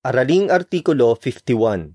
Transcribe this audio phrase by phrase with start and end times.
[0.00, 1.92] Araling Artikulo 51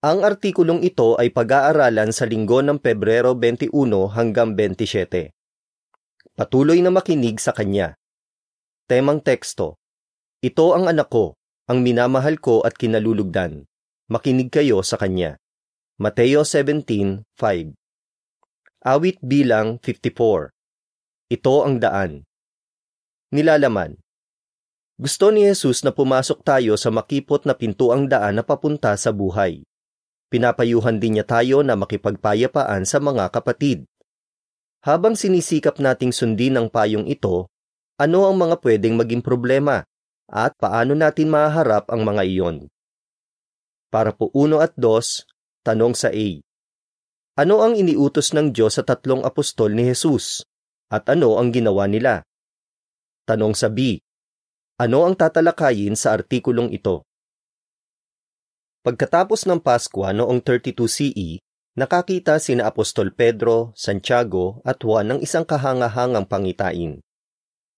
[0.00, 3.68] Ang artikulong ito ay pag-aaralan sa linggo ng Pebrero 21
[4.16, 5.28] hanggang 27.
[6.32, 7.92] Patuloy na makinig sa kanya.
[8.88, 9.76] Temang teksto
[10.40, 11.36] Ito ang anak ko,
[11.68, 13.68] ang minamahal ko at kinalulugdan.
[14.08, 15.36] Makinig kayo sa kanya.
[16.00, 17.76] Mateo 17:5
[18.88, 20.56] Awit bilang 54
[21.36, 22.24] Ito ang daan.
[23.28, 24.00] Nilalaman
[24.98, 29.62] gusto ni Jesus na pumasok tayo sa makipot na pintuang daan na papunta sa buhay.
[30.26, 33.86] Pinapayuhan din niya tayo na makipagpayapaan sa mga kapatid.
[34.82, 37.46] Habang sinisikap nating sundin ang payong ito,
[37.94, 39.86] ano ang mga pwedeng maging problema
[40.26, 42.56] at paano natin maharap ang mga iyon?
[43.94, 45.22] Para po uno at dos,
[45.62, 46.28] tanong sa A.
[47.38, 50.42] Ano ang iniutos ng Diyos sa tatlong apostol ni Jesus?
[50.90, 52.26] At ano ang ginawa nila?
[53.30, 54.02] Tanong sa B.
[54.78, 57.02] Ano ang tatalakayin sa artikulong ito?
[58.86, 61.42] Pagkatapos ng Pasko noong 32 CE,
[61.74, 67.02] nakakita sina Apostol Pedro, Santiago at Juan ng isang kahangahangang pangitain.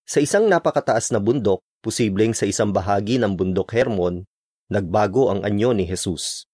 [0.05, 4.29] Sa isang napakataas na bundok, posibleng sa isang bahagi ng bundok Hermon,
[4.69, 6.45] nagbago ang anyo ni Jesus.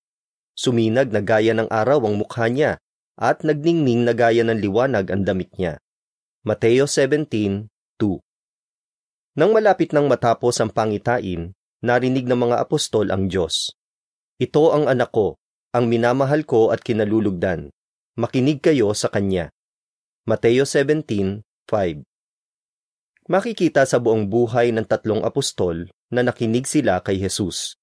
[0.54, 2.78] Suminag na gaya ng araw ang mukha niya
[3.18, 5.82] at nagningning na gaya ng liwanag ang damit niya.
[6.46, 8.25] Mateo 17:2
[9.36, 11.52] nang malapit nang matapos ang pangitain,
[11.84, 13.68] narinig ng mga apostol ang Diyos.
[14.40, 15.36] Ito ang anak ko,
[15.76, 17.68] ang minamahal ko at kinalulugdan.
[18.16, 19.52] Makinig kayo sa Kanya.
[20.24, 21.44] Mateo 17:5
[23.28, 27.76] Makikita sa buong buhay ng tatlong apostol na nakinig sila kay Jesus.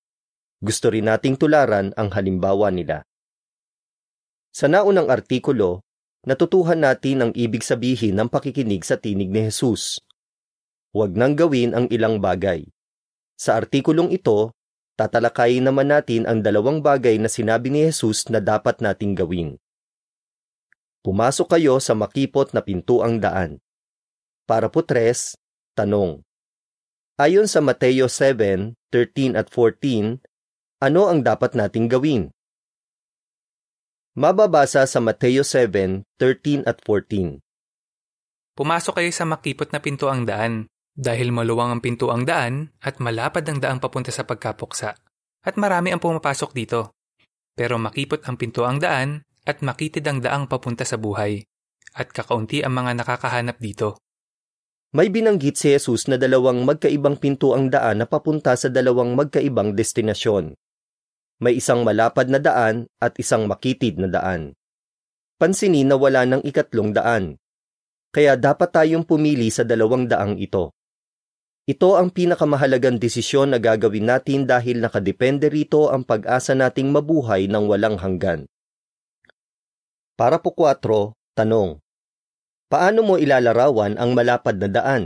[0.58, 3.06] Gusto rin nating tularan ang halimbawa nila.
[4.50, 5.86] Sa naunang artikulo,
[6.26, 10.02] natutuhan natin ang ibig sabihin ng pakikinig sa tinig ni Jesus
[10.94, 12.70] huwag nang gawin ang ilang bagay.
[13.34, 14.54] Sa artikulong ito,
[14.96, 19.58] tatalakayin naman natin ang dalawang bagay na sinabi ni Jesus na dapat nating gawin.
[21.04, 23.60] Pumasok kayo sa makipot na pintuang daan.
[24.48, 25.36] Para po tres,
[25.76, 26.24] tanong.
[27.20, 30.24] Ayon sa Mateo 7:13 at 14,
[30.80, 32.32] ano ang dapat nating gawin?
[34.14, 37.42] Mababasa sa Mateo 7:13 at 14.
[38.54, 40.70] Pumasok kayo sa makipot na pintuang daan.
[40.94, 44.94] Dahil maluwang ang pinto ang daan at malapad ang daang papunta sa pagkapuksa.
[45.44, 46.94] At marami ang pumapasok dito.
[47.58, 51.42] Pero makipot ang pinto ang daan at makitid ang daang papunta sa buhay.
[51.98, 53.98] At kakaunti ang mga nakakahanap dito.
[54.94, 59.74] May binanggit si Jesus na dalawang magkaibang pinto ang daan na papunta sa dalawang magkaibang
[59.74, 60.54] destinasyon.
[61.42, 64.54] May isang malapad na daan at isang makitid na daan.
[65.42, 67.42] Pansinin na wala ng ikatlong daan.
[68.14, 70.70] Kaya dapat tayong pumili sa dalawang daang ito.
[71.64, 77.64] Ito ang pinakamahalagang desisyon na gagawin natin dahil nakadepende rito ang pag-asa nating mabuhay ng
[77.72, 78.52] walang hanggan.
[80.20, 81.80] Para po 4, tanong.
[82.68, 85.04] Paano mo ilalarawan ang malapad na daan?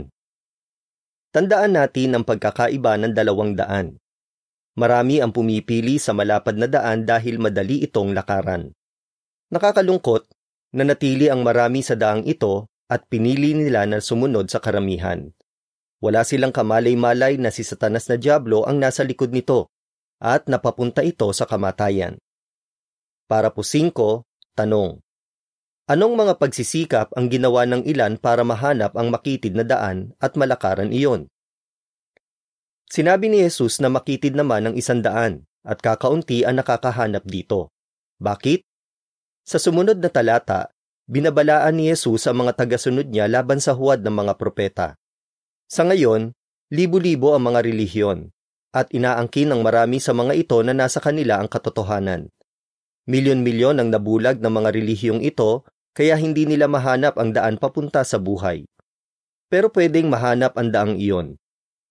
[1.30, 3.94] Tandaan natin ang pagkakaiba ng dalawang daan.
[4.74, 8.74] Marami ang pumipili sa malapad na daan dahil madali itong lakaran.
[9.54, 10.26] Nakakalungkot
[10.74, 15.30] na natili ang marami sa daang ito at pinili nila na sumunod sa karamihan.
[15.98, 19.66] Wala silang kamalay-malay na si Satanas na Diablo ang nasa likod nito
[20.22, 22.18] at napapunta ito sa kamatayan.
[23.26, 23.90] Para po 5,
[24.54, 25.02] tanong.
[25.88, 30.92] Anong mga pagsisikap ang ginawa ng ilan para mahanap ang makitid na daan at malakaran
[30.94, 31.26] iyon?
[32.88, 37.72] Sinabi ni Jesus na makitid naman ang isang daan at kakaunti ang nakakahanap dito.
[38.22, 38.64] Bakit?
[39.48, 40.70] Sa sumunod na talata,
[41.08, 44.96] binabalaan ni Jesus ang mga tagasunod niya laban sa huwad ng mga propeta.
[45.68, 46.32] Sa ngayon,
[46.72, 48.32] libo-libo ang mga relihiyon,
[48.72, 52.32] at inaangkin ng marami sa mga ito na nasa kanila ang katotohanan.
[53.04, 58.16] Milyon-milyon ang nabulag ng mga relihiyong ito, kaya hindi nila mahanap ang daan papunta sa
[58.16, 58.64] buhay.
[59.52, 61.36] Pero pwedeng mahanap ang daang iyon.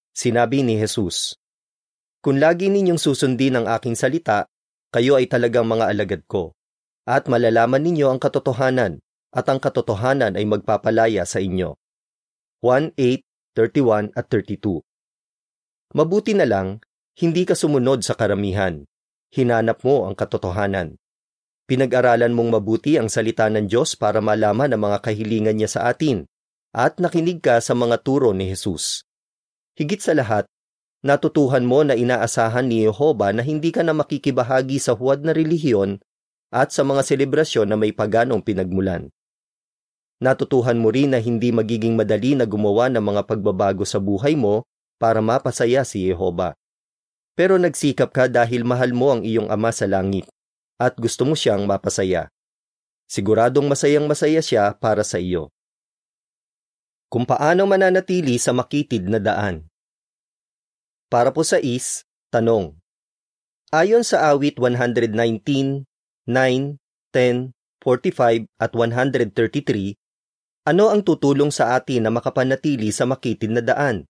[0.09, 1.37] Sinabi ni Jesus,
[2.25, 4.49] Kung lagi ninyong susundin ang aking salita,
[4.89, 6.57] kayo ay talagang mga alagad ko,
[7.05, 8.97] at malalaman ninyo ang katotohanan,
[9.29, 11.77] at ang katotohanan ay magpapalaya sa inyo.
[12.65, 13.26] 1.8
[13.57, 14.85] 31 at 32.
[15.97, 16.77] Mabuti na lang,
[17.17, 18.85] hindi ka sumunod sa karamihan.
[19.33, 21.01] Hinanap mo ang katotohanan.
[21.65, 26.29] Pinag-aralan mong mabuti ang salita ng Diyos para malaman ang mga kahilingan niya sa atin
[26.71, 29.03] at nakinig ka sa mga turo ni Jesus.
[29.73, 30.45] Higit sa lahat,
[31.01, 35.97] natutuhan mo na inaasahan ni Jehova na hindi ka na makikibahagi sa huwad na relihiyon
[36.53, 39.09] at sa mga selebrasyon na may paganong pinagmulan.
[40.17, 44.65] Natutuhan mo rin na hindi magiging madali na gumawa ng mga pagbabago sa buhay mo
[44.97, 46.57] para mapasaya si Jehova.
[47.37, 50.25] Pero nagsikap ka dahil mahal mo ang iyong ama sa langit
[50.81, 52.33] at gusto mo siyang mapasaya.
[53.05, 55.53] Siguradong masayang masaya siya para sa iyo.
[57.07, 59.69] Kung paano mananatili sa makitid na daan.
[61.07, 62.03] Para po sa is,
[62.33, 62.75] tanong.
[63.71, 65.07] Ayon sa awit 119,
[65.45, 65.85] 9,
[66.25, 69.95] 10, 45 at 133,
[70.67, 74.03] ano ang tutulong sa atin na makapanatili sa makitid na daan?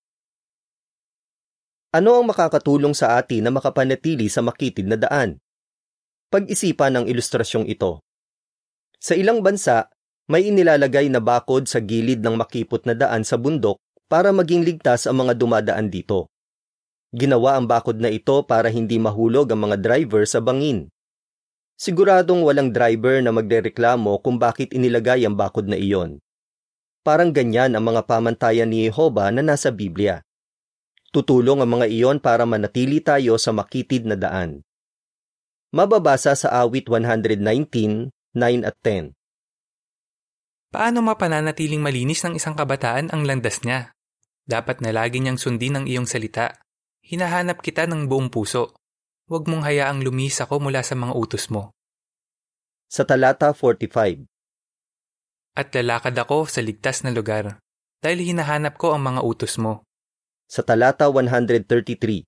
[1.94, 5.38] Ano ang makakatulong sa atin na makapanatili sa makitid na daan?
[6.34, 8.02] Pag-isipan ang ilustrasyong ito.
[8.98, 9.94] Sa ilang bansa,
[10.26, 13.78] may inilalagay na bakod sa gilid ng makipot na daan sa bundok
[14.10, 16.28] para maging ligtas ang mga dumadaan dito.
[17.14, 20.90] Ginawa ang bakod na ito para hindi mahulog ang mga driver sa bangin.
[21.78, 26.18] Siguradong walang driver na magdereklamo kung bakit inilagay ang bakod na iyon.
[27.08, 30.28] Parang ganyan ang mga pamantayan ni Jehova na nasa Biblia.
[31.16, 34.68] Tutulong ang mga iyon para manatili tayo sa makitid na daan.
[35.72, 38.12] Mababasa sa awit 119, 9
[38.68, 39.16] at 10.
[40.68, 43.96] Paano mapananatiling malinis ng isang kabataan ang landas niya?
[44.44, 46.60] Dapat na lagi niyang sundin ang iyong salita.
[47.08, 48.76] Hinahanap kita ng buong puso.
[49.32, 51.72] Huwag mong hayaang lumis ako mula sa mga utos mo.
[52.92, 54.28] Sa talata 45.
[55.58, 57.58] At lalakad ako sa ligtas na lugar,
[58.06, 59.82] dahil hinahanap ko ang mga utos mo.
[60.46, 62.22] Sa talata 133.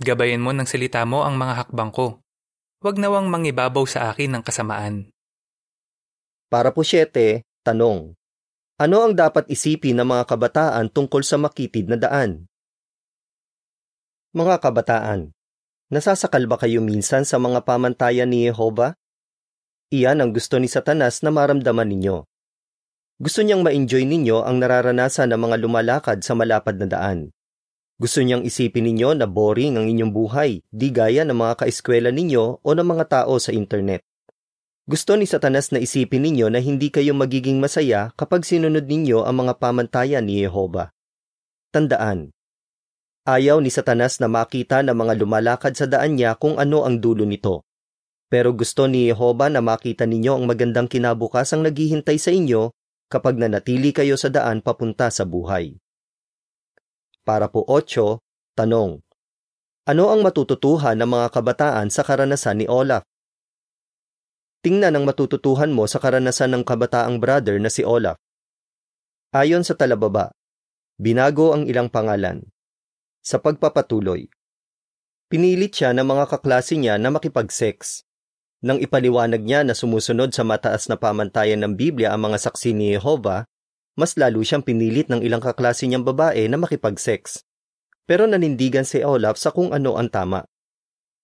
[0.00, 2.24] Gabayan mo ng salita mo ang mga hakbang ko.
[2.80, 5.12] Huwag nawang mangibabaw sa akin ng kasamaan.
[6.48, 8.16] Para po siyete, tanong.
[8.80, 12.48] Ano ang dapat isipin ng mga kabataan tungkol sa makitid na daan?
[14.32, 15.28] Mga kabataan,
[15.92, 18.96] nasasakal ba kayo minsan sa mga pamantayan ni Jehova?
[19.94, 22.26] Iyan ang gusto ni Satanas na maramdaman ninyo.
[23.22, 27.30] Gusto niyang ma-enjoy ninyo ang nararanasan ng mga lumalakad sa malapad na daan.
[27.94, 32.66] Gusto niyang isipin ninyo na boring ang inyong buhay, di gaya ng mga kaeskwela ninyo
[32.66, 34.02] o ng mga tao sa internet.
[34.82, 39.46] Gusto ni Satanas na isipin ninyo na hindi kayo magiging masaya kapag sinunod ninyo ang
[39.46, 40.90] mga pamantayan ni Jehova.
[41.70, 42.34] Tandaan,
[43.30, 47.22] ayaw ni Satanas na makita ng mga lumalakad sa daan niya kung ano ang dulo
[47.22, 47.62] nito.
[48.34, 52.74] Pero gusto ni Jehova na makita ninyo ang magandang kinabukasang naghihintay sa inyo
[53.06, 55.78] kapag nanatili kayo sa daan papunta sa buhay.
[57.22, 58.18] Para po 8,
[58.58, 58.98] tanong.
[59.86, 63.06] Ano ang matututuhan ng mga kabataan sa karanasan ni Olaf?
[64.66, 68.18] Tingnan ang matututuhan mo sa karanasan ng kabataang brother na si Olaf.
[69.30, 70.34] Ayon sa talababa,
[70.98, 72.42] binago ang ilang pangalan.
[73.22, 74.26] Sa pagpapatuloy,
[75.30, 78.02] pinilit siya ng mga kaklase niya na makipag-sex.
[78.64, 82.96] Nang ipaliwanag niya na sumusunod sa mataas na pamantayan ng Biblia ang mga saksi ni
[82.96, 83.44] Jehovah,
[83.92, 87.44] mas lalo siyang pinilit ng ilang kaklase niyang babae na makipag-sex.
[88.08, 90.48] Pero nanindigan si Olaf sa kung ano ang tama.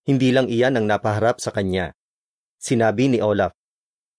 [0.05, 1.97] Hindi lang iyan ang napaharap sa kanya.
[2.61, 3.57] Sinabi ni Olaf,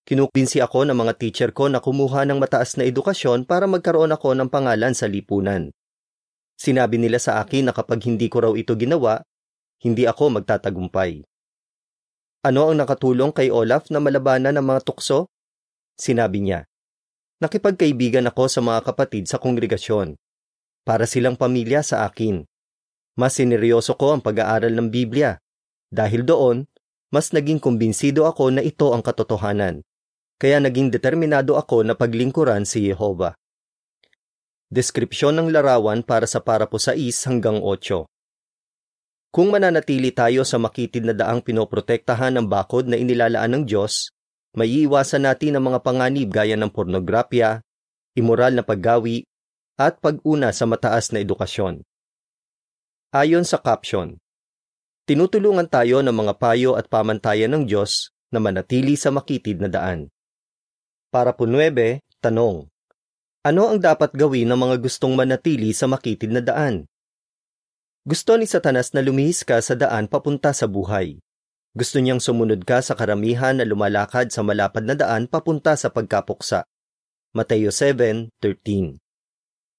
[0.02, 4.34] Kinukbinsi ako ng mga teacher ko na kumuha ng mataas na edukasyon para magkaroon ako
[4.34, 5.70] ng pangalan sa lipunan.
[6.58, 9.22] Sinabi nila sa akin na kapag hindi ko raw ito ginawa,
[9.78, 11.22] hindi ako magtatagumpay.
[12.42, 15.30] Ano ang nakatulong kay Olaf na malabanan ng mga tukso?
[15.94, 16.66] Sinabi niya,
[17.38, 20.18] Nakipagkaibigan ako sa mga kapatid sa kongregasyon.
[20.82, 22.42] Para silang pamilya sa akin.
[23.14, 25.38] Mas sineryoso ko ang pag-aaral ng Biblia.
[25.86, 26.66] Dahil doon,
[27.14, 29.86] mas naging kumbinsido ako na ito ang katotohanan.
[30.42, 33.38] Kaya naging determinado ako na paglingkuran si Yehova.
[34.66, 38.11] Deskripsyon ng larawan para sa para po sa is hanggang 8.
[39.32, 44.12] Kung mananatili tayo sa makitid na daang pinoprotektahan ng bakod na inilalaan ng Diyos,
[44.52, 47.64] may iiwasan natin ang mga panganib gaya ng pornografya,
[48.12, 49.24] imoral na paggawi,
[49.80, 51.80] at pag-una sa mataas na edukasyon.
[53.16, 54.20] Ayon sa caption,
[55.02, 60.06] Tinutulungan tayo ng mga payo at pamantayan ng Diyos na manatili sa makitid na daan.
[61.10, 62.70] Para po 9, tanong.
[63.42, 66.86] Ano ang dapat gawin ng mga gustong manatili sa makitid na daan?
[68.02, 71.22] Gusto ni Satanas na lumihis ka sa daan papunta sa buhay.
[71.70, 76.66] Gusto niyang sumunod ka sa karamihan na lumalakad sa malapad na daan papunta sa pagkapuksa.
[77.30, 78.98] Mateo 7:13.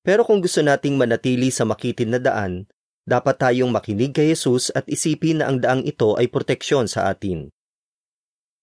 [0.07, 2.63] Pero kung gusto nating manatili sa makitid na daan,
[3.03, 7.51] dapat tayong makinig kay Jesus at isipin na ang daang ito ay proteksyon sa atin.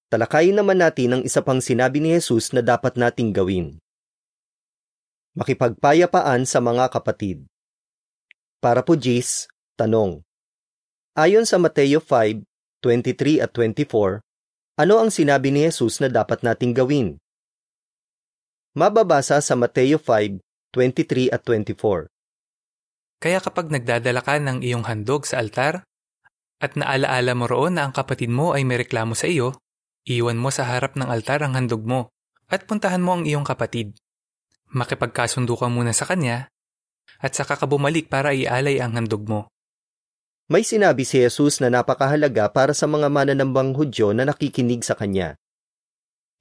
[0.09, 3.76] Talakayin naman natin ang isa pang sinabi ni Jesus na dapat nating gawin.
[5.37, 7.45] Makipagpayapaan sa mga kapatid.
[8.61, 9.49] Para po Jis,
[9.81, 10.21] tanong.
[11.17, 12.45] Ayon sa Mateo 5,
[12.85, 14.21] 23 at 24,
[14.76, 17.17] ano ang sinabi ni Jesus na dapat nating gawin?
[18.76, 20.45] Mababasa sa Mateo 5,
[20.76, 22.12] 23 at 24.
[23.25, 25.88] Kaya kapag nagdadala ka ng iyong handog sa altar,
[26.61, 29.57] at naalaala mo roon na ang kapatid mo ay may reklamo sa iyo,
[30.05, 32.12] iwan mo sa harap ng altar ang handog mo
[32.52, 33.97] at puntahan mo ang iyong kapatid.
[34.69, 36.52] Makipagkasundo ka muna sa kanya
[37.21, 39.53] at saka ka bumalik para ialay ang handog mo.
[40.50, 45.39] May sinabi si Jesus na napakahalaga para sa mga mananambang Hudyo na nakikinig sa kanya.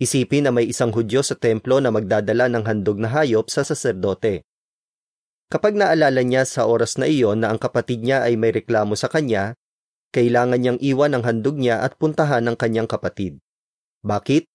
[0.01, 4.49] Isipin na may isang Hudyo sa templo na magdadala ng handog na hayop sa saserdote.
[5.53, 9.13] Kapag naalala niya sa oras na iyon na ang kapatid niya ay may reklamo sa
[9.13, 9.53] kanya,
[10.09, 13.37] kailangan niyang iwan ang handog niya at puntahan ang kanyang kapatid.
[14.01, 14.49] Bakit?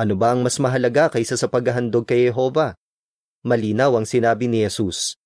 [0.00, 2.80] Ano ba ang mas mahalaga kaysa sa paghahandog kay Jehova?
[3.44, 5.19] Malinaw ang sinabi ni Jesus.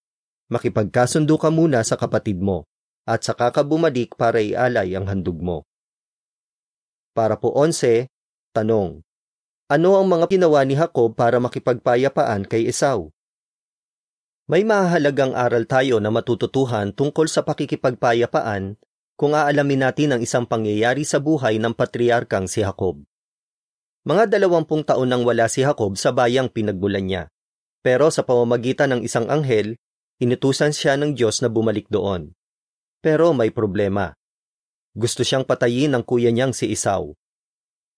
[0.53, 2.69] Makipagkasundo ka muna sa kapatid mo
[3.05, 5.65] at saka ka bumalik para ialay ang handog mo.
[7.17, 8.09] Para po 11,
[8.53, 9.05] tanong.
[9.71, 13.15] Ano ang mga ginawa ni Jacob para makipagpayapaan kay Esau?
[14.45, 18.77] May mahalagang aral tayo na matututuhan tungkol sa pakikipagpayapaan
[19.17, 23.01] kung aalamin natin ang isang pangyayari sa buhay ng patriarkang si Jacob.
[24.05, 27.23] Mga dalawampung taon nang wala si Jacob sa bayang pinagbulan niya.
[27.81, 29.81] Pero sa pamamagitan ng isang anghel,
[30.23, 32.35] inutusan siya ng Diyos na bumalik doon.
[33.03, 34.15] Pero may problema.
[34.95, 37.19] Gusto siyang patayin ng kuya niyang si Esau.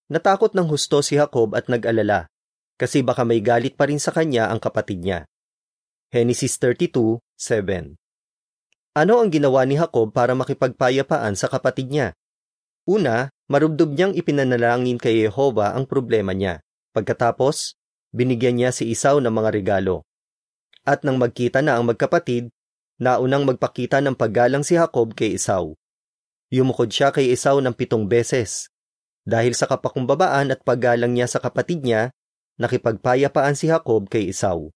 [0.08, 2.30] Natakot ng husto si Jacob at nag-alala,
[2.78, 5.26] kasi baka may galit pa rin sa kanya ang kapatid niya.
[6.14, 7.99] Genesis 32:7
[8.94, 12.14] Ano ang ginawa ni Jacob para makipagpayapaan sa kapatid niya?
[12.87, 16.62] Una, marubdob niyang ipinanalangin kay Jehova ang problema niya.
[16.94, 17.75] Pagkatapos,
[18.14, 20.05] binigyan niya si Isaw ng mga regalo.
[20.86, 22.54] At nang magkita na ang magkapatid,
[23.02, 25.74] naunang magpakita ng paggalang si Jacob kay Isaw.
[26.54, 28.70] Yumukod siya kay Isaw ng pitong beses.
[29.26, 32.14] Dahil sa kapakumbabaan at paggalang niya sa kapatid niya,
[32.62, 34.70] nakipagpayapaan si Jacob kay Isaw.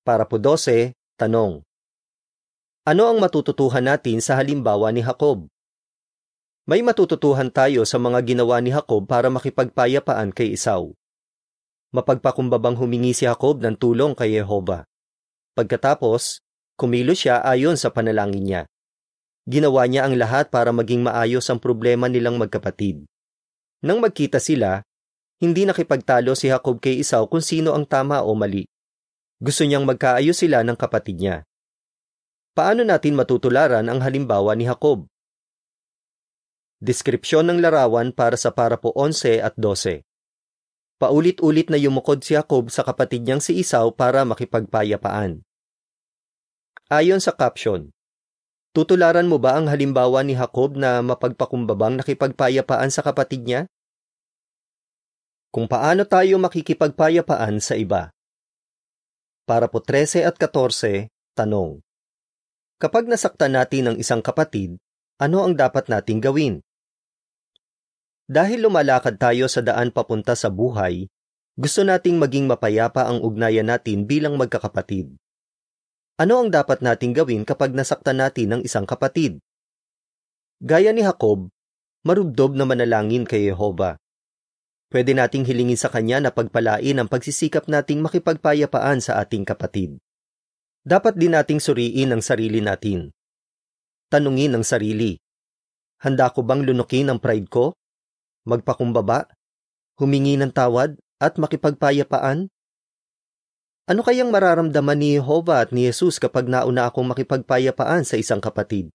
[0.00, 1.60] Para po 12, tanong.
[2.88, 5.44] Ano ang matututuhan natin sa halimbawa ni Jacob?
[6.64, 10.97] May matututuhan tayo sa mga ginawa ni Jacob para makipagpayapaan kay Isaw
[11.92, 14.84] mapagpakumbabang humingi si Jacob ng tulong kay Jehova.
[15.56, 16.44] Pagkatapos,
[16.76, 18.62] kumilo siya ayon sa panalangin niya.
[19.48, 23.08] Ginawa niya ang lahat para maging maayos ang problema nilang magkapatid.
[23.80, 24.84] Nang magkita sila,
[25.38, 28.66] hindi nakipagtalo si Jacob kay Isaw kung sino ang tama o mali.
[29.38, 31.46] Gusto niyang magkaayos sila ng kapatid niya.
[32.58, 35.06] Paano natin matutularan ang halimbawa ni Jacob?
[36.82, 40.07] Deskripsyon ng larawan para sa parapo 11 at 12.
[40.98, 45.46] Paulit-ulit na yumukod si Jacob sa kapatid niyang si Isaw para makipagpayapaan.
[46.90, 47.94] Ayon sa caption,
[48.74, 53.70] tutularan mo ba ang halimbawa ni Jacob na mapagpakumbabang nakipagpayapaan sa kapatid niya?
[55.54, 58.10] Kung paano tayo makikipagpayapaan sa iba?
[59.46, 61.06] Para po 13 at 14,
[61.38, 61.78] tanong.
[62.82, 64.82] Kapag nasaktan natin ang isang kapatid,
[65.22, 66.58] ano ang dapat nating gawin?
[68.28, 71.08] Dahil lumalakad tayo sa daan papunta sa buhay,
[71.56, 75.16] gusto nating maging mapayapa ang ugnayan natin bilang magkakapatid.
[76.20, 79.40] Ano ang dapat nating gawin kapag nasaktan natin ng isang kapatid?
[80.60, 81.48] Gaya ni Jacob,
[82.04, 83.96] marubdob na manalangin kay Jehova.
[84.92, 89.96] Pwede nating hilingin sa Kanya na pagpalain ang pagsisikap nating makipagpayapaan sa ating kapatid.
[90.84, 93.08] Dapat din nating suriin ang sarili natin.
[94.12, 95.16] Tanungin ang sarili,
[96.04, 97.72] handa ko bang lunukin ang pride ko?
[98.48, 99.28] Magpakumbaba,
[100.00, 102.48] humingi ng tawad at makipagpayapaan?
[103.88, 108.88] Ano kayang mararamdaman ni Jehovah at ni Jesus kapag nauna akong makipagpayapaan sa isang kapatid?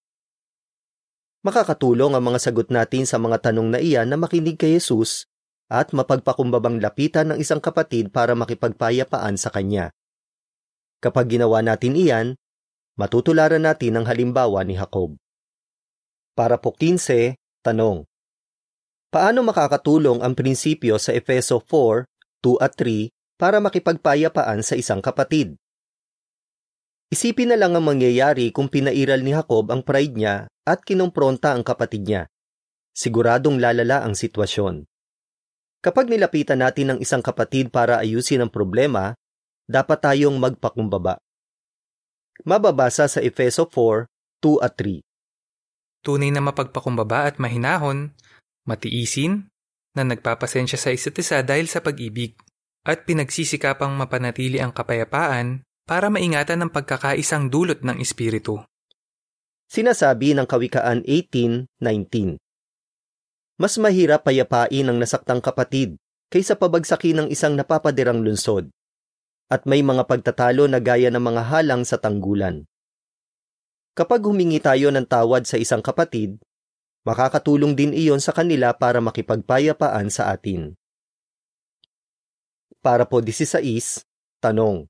[1.46, 5.28] Makakatulong ang mga sagot natin sa mga tanong na iyan na makinig kay Jesus
[5.68, 9.92] at mapagpakumbabang lapitan ng isang kapatid para makipagpayapaan sa kanya.
[11.04, 12.26] Kapag ginawa natin iyan,
[12.96, 15.20] matutularan natin ang halimbawa ni Jacob.
[16.32, 18.08] Para po 15, tanong.
[19.14, 22.02] Paano makakatulong ang prinsipyo sa Efeso 4,
[22.42, 25.54] 2 at 3 para makipagpayapaan sa isang kapatid?
[27.14, 31.62] Isipin na lang ang mangyayari kung pinairal ni Jacob ang pride niya at kinumpronta ang
[31.62, 32.26] kapatid niya.
[32.90, 34.82] Siguradong lalala ang sitwasyon.
[35.78, 39.14] Kapag nilapitan natin ang isang kapatid para ayusin ang problema,
[39.70, 41.22] dapat tayong magpakumbaba.
[42.42, 44.10] Mababasa sa Efeso 4,
[44.42, 45.06] 2 at 3.
[46.02, 48.10] Tunay na mapagpakumbaba at mahinahon
[48.64, 49.48] matiisin,
[49.94, 52.34] na nagpapasensya sa isa't isa dahil sa pag-ibig,
[52.84, 58.60] at pinagsisikapang mapanatili ang kapayapaan para maingatan ang pagkakaisang dulot ng Espiritu.
[59.68, 62.36] Sinasabi ng Kawikaan 18.19
[63.56, 65.96] Mas mahirap payapain ang nasaktang kapatid
[66.28, 68.68] kaysa pabagsakin ng isang napapadirang lunsod,
[69.48, 72.66] at may mga pagtatalo na gaya ng mga halang sa tanggulan.
[73.94, 76.42] Kapag humingi tayo ng tawad sa isang kapatid,
[77.04, 80.74] makakatulong din iyon sa kanila para makipagpayapaan sa atin.
[82.84, 84.04] Para po 16,
[84.44, 84.88] tanong.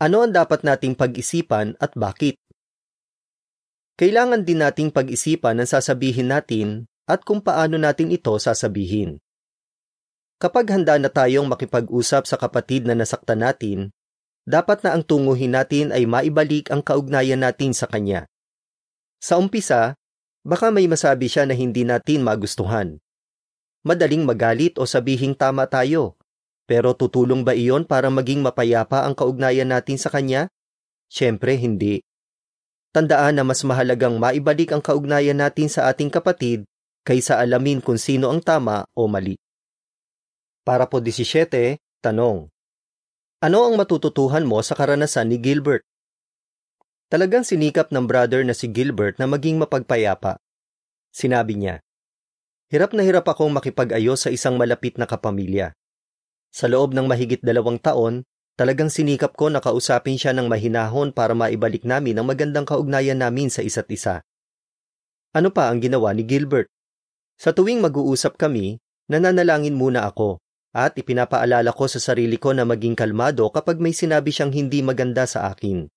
[0.00, 2.36] Ano ang dapat nating pag-isipan at bakit?
[4.00, 9.20] Kailangan din nating pag-isipan ang sasabihin natin at kung paano natin ito sasabihin.
[10.42, 13.94] Kapag handa na tayong makipag-usap sa kapatid na nasaktan natin,
[14.44, 18.28] dapat na ang tunguhin natin ay maibalik ang kaugnayan natin sa kanya.
[19.22, 19.96] Sa umpisa,
[20.44, 23.00] baka may masabi siya na hindi natin magustuhan.
[23.84, 26.16] Madaling magalit o sabihing tama tayo,
[26.64, 30.48] pero tutulong ba iyon para maging mapayapa ang kaugnayan natin sa kanya?
[31.08, 32.00] Siyempre hindi.
[32.94, 36.64] Tandaan na mas mahalagang maibalik ang kaugnayan natin sa ating kapatid
[37.04, 39.36] kaysa alamin kung sino ang tama o mali.
[40.64, 42.48] Para po 17, tanong.
[43.44, 45.84] Ano ang matututuhan mo sa karanasan ni Gilbert?
[47.14, 50.42] Talagang sinikap ng brother na si Gilbert na maging mapagpayapa.
[51.14, 51.78] Sinabi niya,
[52.74, 55.78] Hirap na hirap akong makipag-ayos sa isang malapit na kapamilya.
[56.50, 58.26] Sa loob ng mahigit dalawang taon,
[58.58, 63.46] talagang sinikap ko na kausapin siya ng mahinahon para maibalik namin ang magandang kaugnayan namin
[63.46, 64.18] sa isa't isa.
[65.38, 66.66] Ano pa ang ginawa ni Gilbert?
[67.38, 70.42] Sa tuwing mag-uusap kami, nananalangin muna ako
[70.74, 75.30] at ipinapaalala ko sa sarili ko na maging kalmado kapag may sinabi siyang hindi maganda
[75.30, 75.93] sa akin.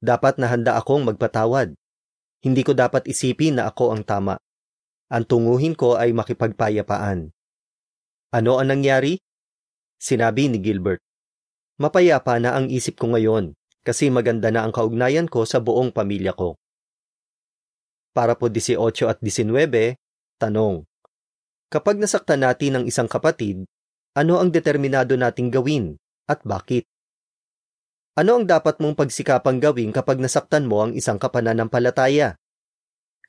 [0.00, 1.76] Dapat na handa akong magpatawad.
[2.40, 4.40] Hindi ko dapat isipin na ako ang tama.
[5.12, 7.28] Ang tunguhin ko ay makipagpayapaan.
[8.32, 9.20] Ano ang nangyari?
[10.00, 11.04] Sinabi ni Gilbert.
[11.76, 13.52] Mapayapa na ang isip ko ngayon
[13.84, 16.56] kasi maganda na ang kaugnayan ko sa buong pamilya ko.
[18.16, 19.96] Para po 18 at 19,
[20.40, 20.88] tanong.
[21.68, 23.68] Kapag nasaktan natin ang isang kapatid,
[24.16, 25.94] ano ang determinado nating gawin
[26.26, 26.88] at bakit?
[28.20, 32.36] Ano ang dapat mong pagsikapang gawin kapag nasaktan mo ang isang kapananampalataya?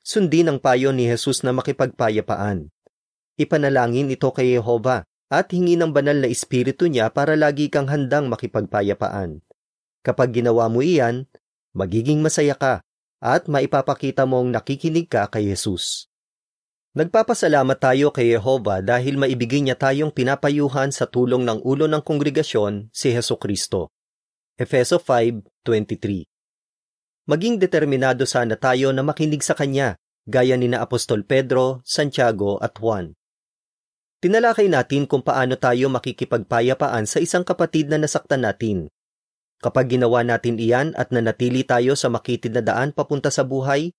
[0.04, 2.68] Sundin ang payo ni Jesus na makipagpayapaan.
[3.40, 8.28] Ipanalangin ito kay Jehova at hingi ng banal na espiritu niya para lagi kang handang
[8.28, 9.40] makipagpayapaan.
[10.04, 11.24] Kapag ginawa mo iyan,
[11.72, 12.84] magiging masaya ka
[13.24, 16.12] at maipapakita mong nakikinig ka kay Jesus.
[16.92, 22.92] Nagpapasalamat tayo kay Jehova dahil maibigay niya tayong pinapayuhan sa tulong ng ulo ng kongregasyon,
[22.92, 23.88] si Heso Kristo.
[24.60, 26.28] Efeso 5.23
[27.24, 29.96] Maging determinado sana tayo na makinig sa Kanya,
[30.28, 33.16] gaya ni na Apostol Pedro, Santiago at Juan.
[34.20, 38.92] Tinalakay natin kung paano tayo makikipagpayapaan sa isang kapatid na nasaktan natin.
[39.64, 43.96] Kapag ginawa natin iyan at nanatili tayo sa makitid na daan papunta sa buhay,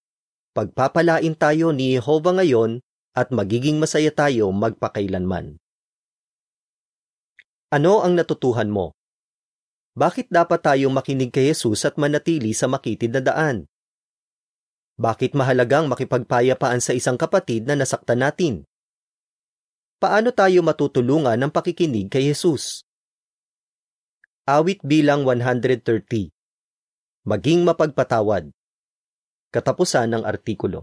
[0.53, 2.77] pagpapalain tayo ni Jehovah ngayon
[3.17, 5.57] at magiging masaya tayo magpakailanman.
[7.73, 8.93] Ano ang natutuhan mo?
[9.93, 13.69] Bakit dapat tayong makinig kay Jesus at manatili sa makitid na daan?
[14.97, 18.65] Bakit mahalagang makipagpayapaan sa isang kapatid na nasaktan natin?
[20.01, 22.81] Paano tayo matutulungan ng pakikinig kay Jesus?
[24.49, 26.33] Awit bilang 130
[27.29, 28.49] Maging mapagpatawad
[29.53, 30.81] Katapusan ng artikulo